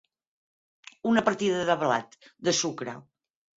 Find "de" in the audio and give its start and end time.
1.69-1.77, 2.51-2.57